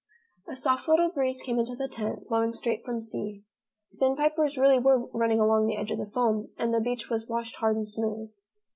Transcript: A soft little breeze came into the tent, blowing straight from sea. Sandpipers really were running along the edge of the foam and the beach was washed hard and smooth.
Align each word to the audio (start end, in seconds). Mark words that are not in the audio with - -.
A 0.47 0.55
soft 0.55 0.87
little 0.87 1.11
breeze 1.11 1.43
came 1.43 1.59
into 1.59 1.75
the 1.75 1.87
tent, 1.87 2.25
blowing 2.27 2.55
straight 2.55 2.83
from 2.83 3.03
sea. 3.03 3.43
Sandpipers 3.89 4.57
really 4.57 4.79
were 4.79 5.05
running 5.13 5.39
along 5.39 5.67
the 5.67 5.77
edge 5.77 5.91
of 5.91 5.99
the 5.99 6.07
foam 6.09 6.49
and 6.57 6.73
the 6.73 6.81
beach 6.81 7.07
was 7.07 7.29
washed 7.29 7.57
hard 7.57 7.75
and 7.75 7.87
smooth. 7.87 8.31